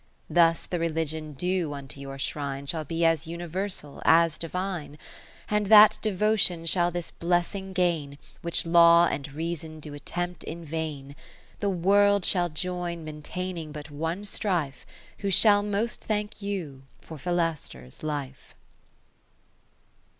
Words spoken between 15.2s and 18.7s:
shall most thank you for Philaster's hfe.